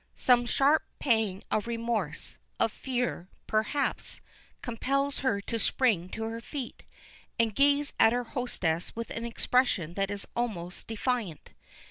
Some 0.15 0.47
sharp 0.47 0.81
pang 0.97 1.43
of 1.51 1.67
remorse, 1.67 2.39
of 2.59 2.71
fear, 2.71 3.29
perhaps, 3.45 4.19
compels 4.63 5.19
her 5.19 5.41
to 5.41 5.59
spring 5.59 6.09
to 6.09 6.23
her 6.23 6.41
feet, 6.41 6.81
and 7.37 7.53
gaze 7.53 7.93
at 7.99 8.11
her 8.11 8.23
hostess 8.23 8.95
with 8.95 9.11
an 9.11 9.25
expression 9.25 9.93
that 9.93 10.09
is 10.09 10.25
almost 10.35 10.87
defiant. 10.87 11.51